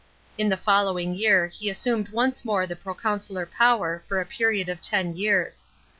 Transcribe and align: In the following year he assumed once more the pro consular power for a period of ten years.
In 0.35 0.49
the 0.49 0.57
following 0.57 1.13
year 1.13 1.45
he 1.45 1.69
assumed 1.69 2.09
once 2.09 2.43
more 2.43 2.65
the 2.65 2.75
pro 2.75 2.95
consular 2.95 3.45
power 3.45 4.01
for 4.07 4.19
a 4.19 4.25
period 4.25 4.67
of 4.67 4.81
ten 4.81 5.15
years. 5.15 5.67